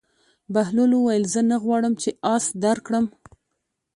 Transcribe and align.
بهلول 0.53 0.91
وویل: 0.95 1.23
زه 1.33 1.41
نه 1.49 1.57
غواړم 1.63 1.93
چې 2.01 2.09
اس 2.33 2.45
درکړم. 2.63 3.05